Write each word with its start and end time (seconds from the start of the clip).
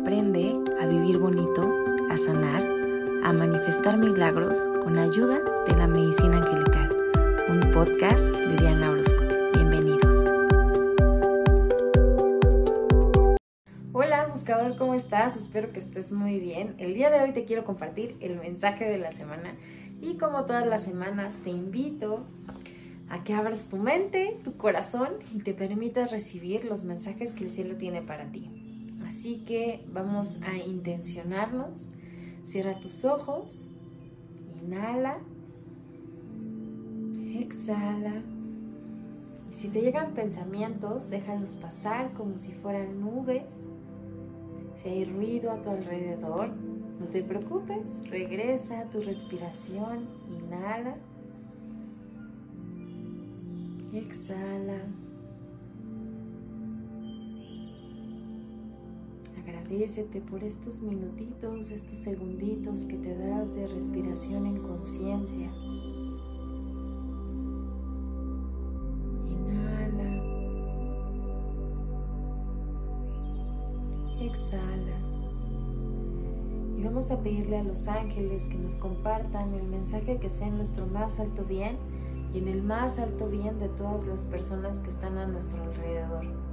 Aprende 0.00 0.58
a 0.80 0.86
vivir 0.86 1.18
bonito, 1.18 1.70
a 2.10 2.16
sanar, 2.16 2.64
a 3.22 3.32
manifestar 3.34 3.98
milagros 3.98 4.66
con 4.82 4.96
ayuda 4.96 5.38
de 5.66 5.76
la 5.76 5.86
medicina 5.86 6.38
angelical. 6.38 6.96
Un 7.50 7.70
podcast 7.70 8.24
de 8.24 8.56
Diana 8.56 8.92
Orozco. 8.92 9.22
Bienvenidos. 9.52 10.24
Hola 13.92 14.28
buscador, 14.32 14.78
¿cómo 14.78 14.94
estás? 14.94 15.36
Espero 15.36 15.70
que 15.70 15.80
estés 15.80 16.10
muy 16.10 16.40
bien. 16.40 16.76
El 16.78 16.94
día 16.94 17.10
de 17.10 17.20
hoy 17.20 17.32
te 17.32 17.44
quiero 17.44 17.66
compartir 17.66 18.16
el 18.20 18.38
mensaje 18.38 18.86
de 18.86 18.96
la 18.96 19.12
semana 19.12 19.52
y 20.00 20.16
como 20.16 20.46
todas 20.46 20.66
las 20.66 20.82
semanas 20.82 21.34
te 21.44 21.50
invito 21.50 22.24
a 23.10 23.22
que 23.22 23.34
abras 23.34 23.68
tu 23.68 23.76
mente, 23.76 24.38
tu 24.44 24.56
corazón 24.56 25.10
y 25.34 25.40
te 25.40 25.52
permitas 25.52 26.10
recibir 26.10 26.64
los 26.64 26.84
mensajes 26.84 27.34
que 27.34 27.44
el 27.44 27.52
cielo 27.52 27.76
tiene 27.76 28.00
para 28.00 28.32
ti. 28.32 28.59
Así 29.10 29.38
que 29.44 29.84
vamos 29.92 30.38
a 30.42 30.56
intencionarnos. 30.56 31.90
Cierra 32.44 32.78
tus 32.78 33.04
ojos, 33.04 33.66
inhala, 34.62 35.18
exhala. 37.34 38.22
Y 39.50 39.54
si 39.54 39.66
te 39.66 39.80
llegan 39.80 40.14
pensamientos, 40.14 41.10
déjalos 41.10 41.54
pasar 41.54 42.12
como 42.12 42.38
si 42.38 42.52
fueran 42.52 43.00
nubes. 43.00 43.52
Si 44.76 44.88
hay 44.88 45.04
ruido 45.06 45.50
a 45.50 45.60
tu 45.60 45.70
alrededor, 45.70 46.50
no 47.00 47.06
te 47.06 47.24
preocupes, 47.24 48.08
regresa 48.08 48.82
a 48.82 48.90
tu 48.90 49.00
respiración, 49.00 50.06
inhala 50.30 50.94
exhala. 53.92 54.78
Agradecete 59.40 60.20
por 60.20 60.44
estos 60.44 60.82
minutitos, 60.82 61.70
estos 61.70 61.96
segunditos 61.96 62.80
que 62.80 62.96
te 62.98 63.16
das 63.16 63.54
de 63.54 63.66
respiración 63.68 64.44
en 64.44 64.58
conciencia. 64.58 65.50
Inhala. 69.30 70.22
Exhala. 74.20 74.98
Y 76.76 76.82
vamos 76.82 77.10
a 77.10 77.22
pedirle 77.22 77.58
a 77.58 77.64
los 77.64 77.88
ángeles 77.88 78.46
que 78.46 78.58
nos 78.58 78.76
compartan 78.76 79.54
el 79.54 79.66
mensaje 79.68 80.18
que 80.18 80.28
sea 80.28 80.50
nuestro 80.50 80.86
más 80.86 81.18
alto 81.18 81.44
bien 81.46 81.78
y 82.34 82.38
en 82.38 82.48
el 82.48 82.62
más 82.62 82.98
alto 82.98 83.26
bien 83.28 83.58
de 83.58 83.70
todas 83.70 84.06
las 84.06 84.22
personas 84.24 84.80
que 84.80 84.90
están 84.90 85.16
a 85.16 85.26
nuestro 85.26 85.62
alrededor. 85.62 86.49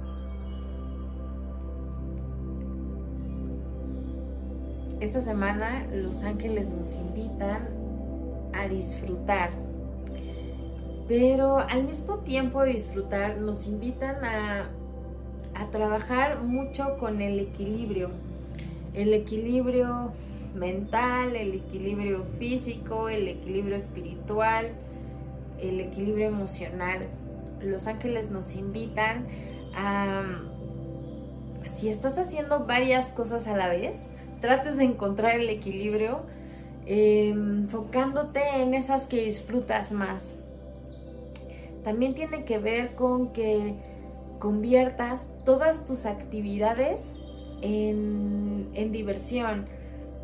Esta 5.00 5.20
semana 5.20 5.86
los 5.92 6.24
ángeles 6.24 6.68
nos 6.68 6.96
invitan 6.96 7.68
a 8.52 8.66
disfrutar, 8.66 9.50
pero 11.06 11.58
al 11.58 11.84
mismo 11.84 12.18
tiempo 12.18 12.62
de 12.62 12.72
disfrutar 12.72 13.38
nos 13.38 13.68
invitan 13.68 14.24
a, 14.24 14.70
a 15.54 15.70
trabajar 15.70 16.42
mucho 16.42 16.98
con 16.98 17.22
el 17.22 17.38
equilibrio, 17.38 18.10
el 18.92 19.14
equilibrio 19.14 20.12
mental, 20.56 21.36
el 21.36 21.54
equilibrio 21.54 22.24
físico, 22.38 23.08
el 23.08 23.28
equilibrio 23.28 23.76
espiritual, 23.76 24.72
el 25.60 25.80
equilibrio 25.80 26.26
emocional. 26.26 27.06
Los 27.62 27.86
ángeles 27.86 28.30
nos 28.30 28.56
invitan 28.56 29.26
a, 29.76 30.42
si 31.66 31.88
estás 31.88 32.18
haciendo 32.18 32.66
varias 32.66 33.12
cosas 33.12 33.46
a 33.46 33.56
la 33.56 33.68
vez, 33.68 34.08
trates 34.40 34.78
de 34.78 34.84
encontrar 34.84 35.34
el 35.36 35.48
equilibrio 35.48 36.20
em, 36.86 37.62
enfocándote 37.62 38.40
en 38.56 38.74
esas 38.74 39.06
que 39.06 39.24
disfrutas 39.24 39.92
más. 39.92 40.36
También 41.84 42.14
tiene 42.14 42.44
que 42.44 42.58
ver 42.58 42.94
con 42.94 43.32
que 43.32 43.74
conviertas 44.38 45.28
todas 45.44 45.84
tus 45.84 46.06
actividades 46.06 47.16
en, 47.62 48.68
en 48.74 48.92
diversión 48.92 49.66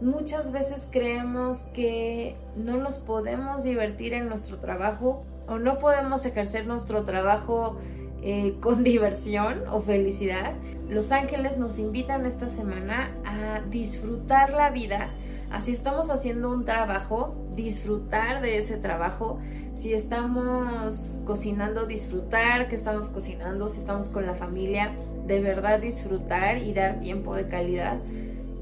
Muchas 0.01 0.51
veces 0.51 0.89
creemos 0.91 1.63
que 1.73 2.37
no 2.57 2.77
nos 2.77 2.99
podemos 2.99 3.63
divertir 3.63 4.13
en 4.13 4.29
nuestro 4.29 4.59
trabajo 4.59 5.25
o 5.47 5.59
no 5.59 5.79
podemos 5.79 6.27
ejercer 6.27 6.67
nuestro 6.67 7.05
trabajo 7.05 7.79
eh, 8.21 8.57
con 8.61 8.83
diversión 8.85 9.63
o 9.71 9.81
felicidad. 9.81 10.55
Los 10.89 11.13
ángeles 11.13 11.57
nos 11.57 11.79
invitan 11.79 12.27
esta 12.27 12.49
semana 12.49 13.11
a 13.25 13.61
disfrutar 13.69 14.51
la 14.51 14.71
vida. 14.71 15.11
Así 15.51 15.73
estamos 15.73 16.11
haciendo 16.11 16.51
un 16.51 16.65
trabajo, 16.65 17.35
disfrutar 17.55 18.43
de 18.43 18.59
ese 18.59 18.77
trabajo. 18.77 19.39
Si 19.75 19.93
estamos 19.93 21.15
cocinando, 21.25 21.87
disfrutar 21.87 22.69
que 22.69 22.75
estamos 22.75 23.09
cocinando. 23.09 23.69
Si 23.69 23.79
estamos 23.79 24.09
con 24.09 24.27
la 24.27 24.35
familia, 24.35 24.93
de 25.27 25.41
verdad 25.41 25.81
disfrutar 25.81 26.59
y 26.59 26.73
dar 26.75 27.01
tiempo 27.01 27.35
de 27.35 27.47
calidad 27.47 27.99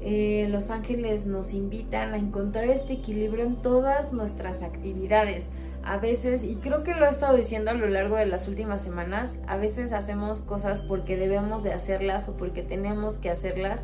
eh, 0.05 0.47
los 0.49 0.69
ángeles 0.69 1.25
nos 1.27 1.53
invitan 1.53 2.13
a 2.13 2.17
encontrar 2.17 2.65
este 2.65 2.91
equilibrio 2.91 3.45
en 3.45 3.55
todas 3.55 4.11
nuestras 4.11 4.61
actividades. 4.61 5.45
A 5.85 5.97
veces, 5.97 6.45
y 6.45 6.55
creo 6.55 6.83
que 6.83 6.93
lo 6.93 7.05
he 7.05 7.09
estado 7.09 7.35
diciendo 7.35 7.71
a 7.71 7.73
lo 7.73 7.87
largo 7.87 8.15
de 8.15 8.25
las 8.25 8.47
últimas 8.47 8.81
semanas, 8.81 9.35
a 9.47 9.57
veces 9.57 9.91
hacemos 9.91 10.41
cosas 10.41 10.79
porque 10.81 11.17
debemos 11.17 11.63
de 11.63 11.73
hacerlas 11.73 12.29
o 12.29 12.37
porque 12.37 12.63
tenemos 12.63 13.17
que 13.17 13.29
hacerlas 13.29 13.83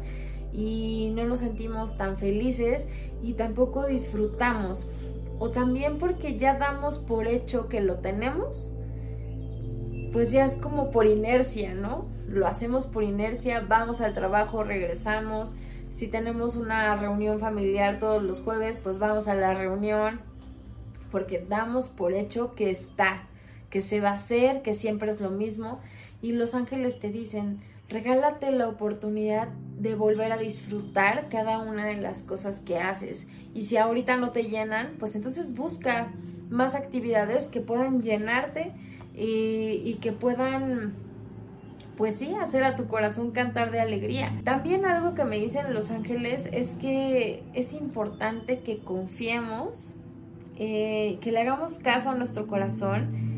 y 0.53 1.11
no 1.13 1.25
nos 1.25 1.39
sentimos 1.39 1.97
tan 1.97 2.17
felices 2.17 2.87
y 3.21 3.33
tampoco 3.33 3.85
disfrutamos. 3.85 4.89
O 5.39 5.51
también 5.51 5.99
porque 5.99 6.37
ya 6.37 6.57
damos 6.57 6.97
por 6.97 7.27
hecho 7.27 7.67
que 7.67 7.81
lo 7.81 7.95
tenemos, 7.95 8.73
pues 10.13 10.31
ya 10.31 10.45
es 10.45 10.55
como 10.55 10.91
por 10.91 11.05
inercia, 11.05 11.73
¿no? 11.73 12.05
Lo 12.27 12.47
hacemos 12.47 12.87
por 12.87 13.03
inercia, 13.03 13.65
vamos 13.67 13.99
al 13.99 14.13
trabajo, 14.13 14.63
regresamos, 14.63 15.53
si 15.91 16.07
tenemos 16.07 16.55
una 16.55 16.95
reunión 16.95 17.39
familiar 17.39 17.99
todos 17.99 18.23
los 18.23 18.41
jueves, 18.41 18.79
pues 18.81 18.99
vamos 18.99 19.27
a 19.27 19.33
la 19.33 19.53
reunión 19.53 20.28
porque 21.11 21.45
damos 21.47 21.89
por 21.89 22.13
hecho 22.13 22.53
que 22.55 22.69
está, 22.69 23.23
que 23.69 23.81
se 23.81 24.01
va 24.01 24.11
a 24.11 24.15
hacer, 24.15 24.61
que 24.61 24.73
siempre 24.73 25.11
es 25.11 25.21
lo 25.21 25.29
mismo. 25.29 25.79
Y 26.21 26.33
los 26.33 26.55
ángeles 26.55 26.99
te 26.99 27.09
dicen, 27.09 27.59
regálate 27.87 28.51
la 28.51 28.67
oportunidad 28.67 29.47
de 29.77 29.95
volver 29.95 30.31
a 30.31 30.37
disfrutar 30.37 31.29
cada 31.29 31.59
una 31.59 31.85
de 31.85 31.97
las 31.97 32.23
cosas 32.23 32.59
que 32.59 32.77
haces. 32.77 33.27
Y 33.53 33.65
si 33.65 33.77
ahorita 33.77 34.17
no 34.17 34.31
te 34.31 34.43
llenan, 34.43 34.95
pues 34.99 35.15
entonces 35.15 35.55
busca 35.55 36.11
más 36.49 36.75
actividades 36.75 37.45
que 37.45 37.61
puedan 37.61 38.01
llenarte 38.01 38.71
y, 39.15 39.81
y 39.85 39.97
que 40.01 40.11
puedan 40.11 40.93
pues 41.99 42.15
sí, 42.15 42.33
hacer 42.33 42.63
a 42.63 42.77
tu 42.77 42.87
corazón 42.87 43.31
cantar 43.31 43.71
de 43.71 43.81
alegría. 43.81 44.29
También 44.45 44.85
algo 44.85 45.15
que 45.15 45.25
me 45.25 45.35
dicen 45.35 45.73
los 45.73 45.91
ángeles 45.91 46.47
es 46.53 46.69
que 46.75 47.43
es 47.53 47.73
importante 47.73 48.61
que 48.61 48.77
confiemos, 48.77 49.95
eh, 50.59 51.17
que 51.21 51.31
le 51.31 51.39
hagamos 51.39 51.79
caso 51.79 52.11
a 52.11 52.15
nuestro 52.15 52.47
corazón 52.47 53.29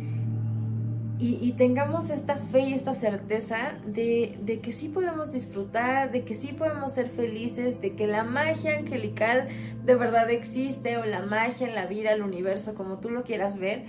y, 1.23 1.51
tengamos 1.51 2.09
esta 2.09 2.35
fe 2.35 2.61
y 2.61 2.73
esta 2.73 2.95
certeza 2.95 3.73
de, 3.85 4.39
de, 4.41 4.59
que 4.59 4.71
sí 4.71 4.89
podemos 4.89 5.31
disfrutar, 5.31 6.11
de 6.11 6.23
que 6.23 6.33
sí 6.33 6.51
podemos 6.51 6.93
ser 6.93 7.09
felices, 7.09 7.79
de 7.79 7.95
que 7.95 8.07
la 8.07 8.23
magia 8.23 8.75
angelical 8.75 9.47
de 9.85 9.93
verdad 9.93 10.31
existe 10.31 10.97
o 10.97 11.05
la 11.05 11.21
magia 11.21 11.67
en 11.67 11.75
la 11.75 11.85
vida, 11.85 12.11
el 12.11 12.23
universo, 12.23 12.73
como 12.73 12.97
tú 12.97 13.11
lo 13.11 13.21
quieras 13.21 13.59
ver, 13.59 13.83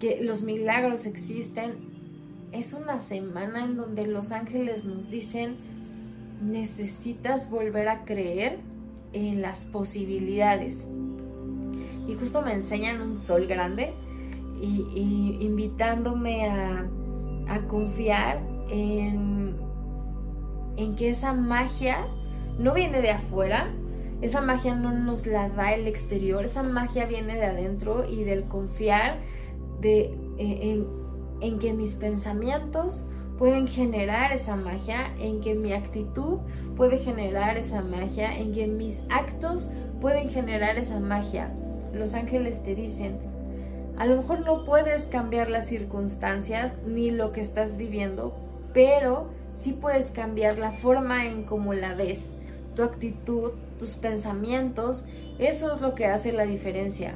que 0.00 0.22
los 0.22 0.44
milagros 0.44 1.04
existen 1.04 1.92
es 2.52 2.74
una 2.74 3.00
semana 3.00 3.64
en 3.64 3.76
donde 3.76 4.06
los 4.06 4.30
ángeles 4.30 4.84
nos 4.84 5.10
dicen, 5.10 5.56
necesitas 6.42 7.50
volver 7.50 7.88
a 7.88 8.04
creer 8.04 8.58
en 9.12 9.42
las 9.42 9.64
posibilidades. 9.64 10.86
Y 12.06 12.14
justo 12.14 12.42
me 12.42 12.52
enseñan 12.52 13.00
un 13.00 13.16
sol 13.16 13.46
grande 13.46 13.92
y, 14.60 15.38
invitándome 15.40 16.48
a, 16.48 16.88
confiar 17.68 18.40
en, 18.70 19.56
que 20.96 21.10
esa 21.10 21.32
magia 21.32 22.06
no 22.58 22.72
viene 22.72 23.02
de 23.02 23.10
afuera, 23.10 23.70
esa 24.20 24.40
magia 24.40 24.74
no 24.74 24.92
nos 24.92 25.26
la 25.26 25.48
da 25.48 25.74
el 25.74 25.86
exterior, 25.86 26.44
esa 26.44 26.62
magia 26.62 27.06
viene 27.06 27.34
de 27.34 27.44
adentro 27.44 28.08
y 28.08 28.24
del 28.24 28.44
confiar 28.44 29.18
de, 29.80 30.14
en, 30.38 30.86
en 31.40 31.58
que 31.58 31.72
mis 31.72 31.94
pensamientos 31.96 33.06
pueden 33.38 33.66
generar 33.66 34.32
esa 34.32 34.54
magia, 34.56 35.14
en 35.18 35.40
que 35.40 35.54
mi 35.54 35.72
actitud 35.72 36.38
puede 36.76 36.98
generar 36.98 37.58
esa 37.58 37.82
magia, 37.82 38.34
en 38.38 38.52
que 38.52 38.66
mis 38.66 39.02
actos 39.10 39.70
pueden 40.00 40.30
generar 40.30 40.78
esa 40.78 41.00
magia. 41.00 41.52
Los 41.92 42.14
ángeles 42.14 42.62
te 42.62 42.74
dicen, 42.74 43.18
a 43.96 44.06
lo 44.06 44.16
mejor 44.16 44.40
no 44.40 44.64
puedes 44.64 45.02
cambiar 45.02 45.50
las 45.50 45.66
circunstancias 45.66 46.76
ni 46.86 47.10
lo 47.10 47.32
que 47.32 47.40
estás 47.40 47.76
viviendo, 47.76 48.34
pero 48.72 49.28
sí 49.54 49.72
puedes 49.72 50.10
cambiar 50.10 50.58
la 50.58 50.72
forma 50.72 51.26
en 51.26 51.44
cómo 51.44 51.74
la 51.74 51.94
ves. 51.94 52.32
tu 52.74 52.82
actitud, 52.82 53.50
tus 53.78 53.96
pensamientos, 53.96 55.04
eso 55.38 55.74
es 55.74 55.82
lo 55.82 55.94
que 55.94 56.06
hace 56.06 56.32
la 56.32 56.44
diferencia. 56.44 57.14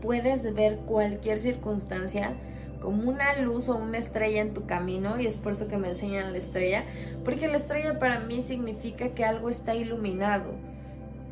Puedes 0.00 0.54
ver 0.54 0.78
cualquier 0.86 1.38
circunstancia 1.38 2.36
como 2.80 3.10
una 3.10 3.38
luz 3.40 3.68
o 3.68 3.76
una 3.76 3.98
estrella 3.98 4.40
en 4.40 4.54
tu 4.54 4.66
camino 4.66 5.20
y 5.20 5.26
es 5.26 5.36
por 5.36 5.52
eso 5.52 5.68
que 5.68 5.78
me 5.78 5.88
enseñan 5.88 6.32
la 6.32 6.38
estrella, 6.38 6.84
porque 7.24 7.48
la 7.48 7.56
estrella 7.56 7.98
para 7.98 8.20
mí 8.20 8.42
significa 8.42 9.10
que 9.10 9.24
algo 9.24 9.50
está 9.50 9.74
iluminado, 9.74 10.52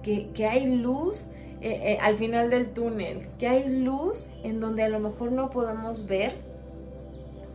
que, 0.02 0.46
hay 0.46 0.76
luz 0.76 1.26
eh, 1.60 1.94
eh, 1.94 1.98
al 2.00 2.14
final 2.14 2.50
del 2.50 2.70
túnel, 2.70 3.28
que 3.38 3.48
hay 3.48 3.68
luz 3.68 4.26
en 4.42 4.60
donde 4.60 4.82
a 4.82 4.88
lo 4.88 5.00
mejor 5.00 5.32
no 5.32 5.50
podemos 5.50 6.06
ver, 6.06 6.34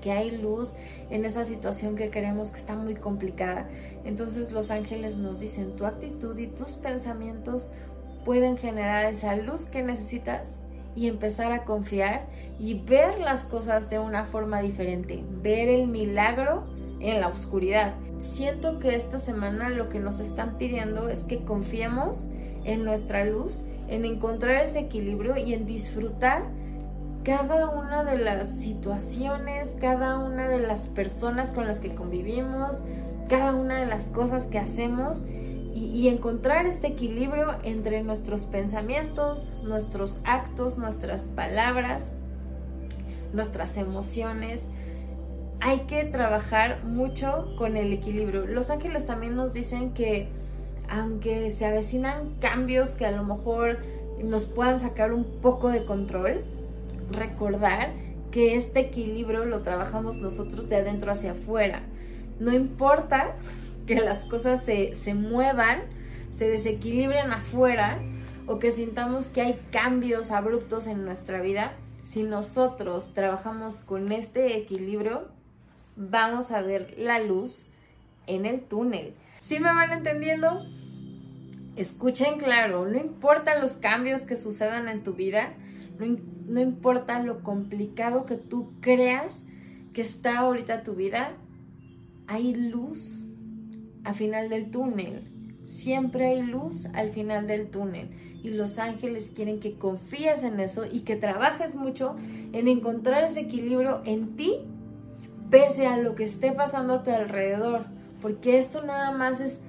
que 0.01 0.12
hay 0.12 0.31
luz 0.31 0.74
en 1.12 1.25
esa 1.25 1.45
situación 1.45 1.95
que 1.95 2.09
creemos 2.09 2.51
que 2.51 2.59
está 2.59 2.75
muy 2.75 2.95
complicada. 2.95 3.69
Entonces 4.03 4.51
los 4.51 4.71
ángeles 4.71 5.18
nos 5.18 5.39
dicen, 5.39 5.75
tu 5.75 5.86
actitud 5.86 6.38
y 6.38 6.48
tus 6.48 6.71
pensamientos 6.71 7.69
pueden 8.25 8.57
generar 8.57 9.06
esa 9.06 9.36
luz 9.36 9.65
que 9.65 9.83
necesitas 9.83 10.57
y 10.95 11.07
empezar 11.07 11.51
a 11.51 11.63
confiar 11.63 12.25
y 12.59 12.74
ver 12.74 13.19
las 13.19 13.45
cosas 13.45 13.89
de 13.89 14.00
una 14.00 14.25
forma 14.25 14.62
diferente, 14.62 15.24
ver 15.42 15.69
el 15.69 15.88
milagro 15.88 16.65
en 17.00 17.21
la 17.21 17.27
oscuridad. 17.27 17.95
Siento 18.19 18.80
que 18.80 18.95
esta 18.95 19.19
semana 19.19 19.69
lo 19.69 19.89
que 19.89 20.00
nos 20.00 20.19
están 20.19 20.57
pidiendo 20.57 21.09
es 21.09 21.24
que 21.24 21.44
confiemos 21.44 22.30
en 22.63 22.83
nuestra 22.83 23.25
luz, 23.25 23.63
en 23.92 24.06
encontrar 24.06 24.64
ese 24.64 24.80
equilibrio 24.80 25.38
y 25.38 25.54
en 25.54 25.66
disfrutar 25.66 26.44
cada 27.24 27.70
una 27.70 28.04
de 28.04 28.18
las 28.18 28.56
situaciones, 28.60 29.76
cada 29.80 30.18
una 30.18 30.48
de 30.48 30.60
las 30.60 30.88
personas 30.88 31.52
con 31.52 31.68
las 31.68 31.80
que 31.80 31.94
convivimos, 31.94 32.82
cada 33.30 33.54
una 33.54 33.80
de 33.80 33.86
las 33.86 34.08
cosas 34.08 34.48
que 34.48 34.58
hacemos 34.58 35.26
y, 35.74 36.10
encontrar 36.10 36.66
este 36.68 36.88
equilibrio 36.88 37.56
entre 37.64 38.04
nuestros 38.04 38.46
pensamientos, 38.46 39.52
nuestros 39.64 40.22
actos, 40.26 40.78
nuestras 40.78 41.24
palabras, 41.24 42.12
nuestras 43.34 43.78
emociones. 43.78 44.68
Hay 45.60 45.82
que 45.82 46.04
trabajar 46.04 46.84
mucho 46.84 47.56
con 47.58 47.78
el 47.78 47.94
equilibrio. 47.94 48.46
Los 48.46 48.70
ángeles 48.70 49.06
también 49.06 49.36
nos 49.36 49.54
dicen 49.54 49.94
que 49.94 50.30
aunque 50.92 51.50
se 51.52 51.66
avecinan 51.66 52.36
cambios 52.42 52.92
que 52.92 53.06
a 53.06 53.12
lo 53.12 53.24
mejor 53.24 53.80
nos 54.22 54.44
puedan 54.44 54.80
sacar 54.80 55.14
un 55.14 55.24
poco 55.24 55.70
de 55.70 55.86
control, 55.86 56.44
recordar 57.12 57.94
que 58.30 58.56
este 58.56 58.82
equilibrio 58.82 59.46
lo 59.46 59.62
trabajamos 59.62 60.18
nosotros 60.18 60.68
de 60.68 60.76
adentro 60.76 61.12
hacia 61.12 61.32
afuera. 61.32 61.82
No 62.40 62.54
importa 62.54 63.36
que 63.88 64.02
las 64.02 64.26
cosas 64.26 64.64
se, 64.64 64.94
se 64.96 65.14
muevan, 65.14 65.80
se 66.36 66.50
desequilibren 66.50 67.32
afuera 67.32 68.00
o 68.46 68.60
que 68.60 68.72
sintamos 68.72 69.28
que 69.28 69.42
hay 69.42 69.62
cambios 69.72 70.30
abruptos 70.32 70.88
en 70.88 71.06
nuestra 71.06 71.42
vida, 71.42 71.72
si 72.04 72.24
nosotros 72.24 73.14
trabajamos 73.14 73.80
con 73.80 74.12
este 74.12 74.58
equilibrio, 74.58 75.30
vamos 75.96 76.52
a 76.52 76.62
ver 76.62 76.94
la 76.98 77.20
luz 77.20 77.71
en 78.28 78.46
el 78.46 78.62
túnel. 78.62 79.14
¿Sí 79.40 79.60
me 79.60 79.74
van 79.74 79.92
entendiendo? 79.92 80.62
Escuchen 81.76 82.38
claro, 82.38 82.86
no 82.86 82.98
importa 82.98 83.60
los 83.60 83.74
cambios 83.74 84.24
que 84.24 84.38
sucedan 84.38 84.88
en 84.88 85.04
tu 85.04 85.14
vida, 85.14 85.54
no, 86.48 86.60
importa 86.60 87.20
lo 87.20 87.44
complicado 87.44 88.26
que 88.26 88.36
tú 88.36 88.74
creas 88.82 89.46
que 89.94 90.02
está 90.02 90.40
ahorita 90.40 90.84
tu 90.84 90.96
vida, 90.96 91.34
hay 92.28 92.54
luz 92.54 93.26
al 94.04 94.16
final 94.16 94.50
del 94.50 94.72
túnel. 94.72 95.28
Siempre 95.66 96.28
hay 96.28 96.42
luz 96.42 96.88
al 96.94 97.12
final 97.12 97.48
del 97.48 97.70
túnel. 97.70 98.10
Y 98.44 98.50
los 98.50 98.80
ángeles 98.80 99.32
quieren 99.36 99.60
que 99.60 99.78
confíes 99.78 100.44
en 100.44 100.60
eso 100.60 100.86
y 100.86 101.02
que 101.02 101.16
trabajes 101.16 101.76
mucho 101.76 102.16
en 102.54 102.68
encontrar 102.68 103.24
ese 103.24 103.42
equilibrio 103.42 104.02
en 104.06 104.36
ti, 104.36 104.60
pese 105.50 105.88
a 105.88 105.98
lo 105.98 106.16
que 106.16 106.24
esté 106.24 106.52
pasando 106.52 106.96
a 106.96 107.04
tu 107.04 107.12
alrededor. 107.12 107.86
Porque 108.22 108.58
esto 108.58 108.84
nada 108.84 109.12
más 109.12 109.42
es 109.42 109.62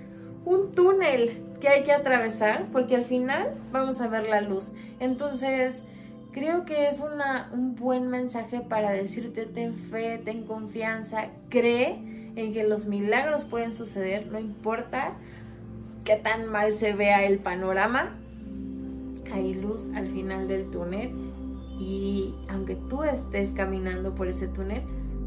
un 0.45 0.73
túnel 0.73 1.43
que 1.61 1.69
hay 1.69 1.85
que 1.85 1.93
atravesar, 1.93 2.67
porque 2.73 2.97
al 2.97 3.05
final 3.05 3.55
vamos 3.71 4.01
a 4.01 4.09
ver 4.09 4.29
la 4.29 4.41
luz. 4.41 4.73
Entonces, 4.99 5.83
creo 6.33 6.65
que 6.65 6.89
es 6.89 7.01
un 7.01 7.77
buen 7.77 8.09
mensaje 8.09 8.61
para 8.61 8.91
decirte 8.91 9.47
ten 9.47 9.77
fe, 9.77 10.19
ten 10.19 10.45
confianza, 10.45 11.29
cree 11.49 11.99
en 12.35 12.53
que 12.53 12.65
los 12.65 12.87
milagros 12.87 13.45
pueden 13.45 13.73
suceder, 13.73 14.27
no 14.33 14.39
importa 14.39 15.13
qué 16.05 16.17
tan 16.17 16.51
mal 16.51 16.73
se 16.73 16.95
vea 16.95 17.25
el 17.25 17.39
panorama, 17.39 18.17
hay 19.33 19.55
luz 19.55 19.89
al 19.95 20.09
final 20.09 20.49
del 20.49 20.71
túnel 20.71 21.13
y 21.79 22.35
aunque 22.49 22.77
tú 22.77 23.03
estés 23.05 23.51
caminando 23.53 24.15
por 24.15 24.29
ese 24.29 24.49
túnel, 24.49 24.83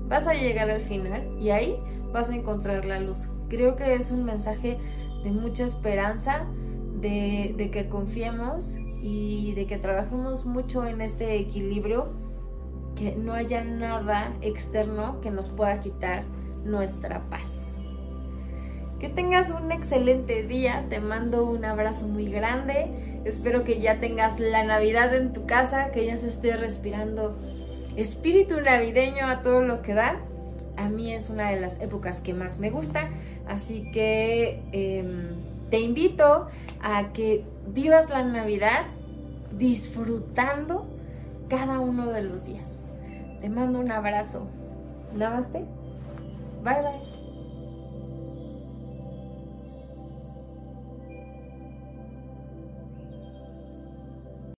vas 0.08 0.28
a 0.28 0.34
llegar 0.34 0.70
al 0.70 0.82
final 0.82 1.38
y 1.40 1.50
ahí 1.50 1.78
vas 2.12 2.30
a 2.30 2.36
encontrar 2.36 2.86
la 2.86 3.00
luz. 3.00 3.30
Creo 3.50 3.76
que 3.76 3.96
es 3.96 4.12
un 4.12 4.26
mensaje 4.26 4.78
de 5.24 5.32
mucha 5.32 5.66
esperanza, 5.66 6.46
de, 7.02 7.70
que 7.72 7.88
confiemos 7.88 8.76
y 9.02 9.54
de 9.54 9.68
que 9.68 9.78
trabajemos 9.78 10.46
mucho 10.46 10.86
en 10.86 11.02
este 11.02 11.38
equilibrio, 11.38 12.10
que 12.96 13.16
no 13.16 13.34
haya 13.34 13.64
nada 13.64 14.34
externo 14.42 15.20
que 15.22 15.30
nos 15.30 15.50
pueda 15.50 15.82
quitar 15.82 16.24
nuestra 16.64 17.30
paz. 17.30 17.52
Que 19.00 19.10
tengas 19.10 19.52
un 19.52 19.72
excelente 19.72 20.44
día, 20.44 20.86
te 20.90 21.00
mando 21.00 21.46
un 21.46 21.66
abrazo 21.66 22.08
muy 22.08 22.30
grande, 22.30 23.22
espero 23.26 23.64
que 23.64 23.82
ya 23.82 24.00
tengas 24.00 24.40
la 24.40 24.64
Navidad 24.64 25.14
en 25.14 25.34
tu 25.34 25.46
casa, 25.46 25.92
que 25.92 26.06
ya 26.06 26.18
se 26.18 26.30
esté 26.30 26.56
respirando 26.56 27.36
espíritu 27.96 28.62
navideño 28.62 29.28
a 29.28 29.42
todo 29.42 29.62
lo 29.62 29.82
que 29.82 29.94
da. 29.94 30.22
A 30.78 30.90
mí 30.90 31.14
es 31.14 31.30
una 31.30 31.52
de 31.52 31.60
las 31.60 31.80
épocas 31.82 32.22
que 32.22 32.34
más 32.34 32.60
me 32.60 32.70
gusta, 32.70 33.10
así 33.48 33.90
que 33.92 34.64
em, 34.72 35.36
te 35.70 35.80
invito 35.80 36.48
a 36.82 37.12
que 37.14 37.44
vivas 37.68 38.10
la 38.10 38.24
Navidad 38.24 38.86
disfrutando 39.58 40.86
cada 41.50 41.80
uno 41.80 42.08
de 42.12 42.24
los 42.24 42.44
días. 42.44 42.82
Te 43.42 43.50
mando 43.50 43.80
un 43.80 43.92
abrazo. 43.92 44.48
Namaste. 45.16 45.66
Bye 46.64 46.82
bye. 46.82 47.15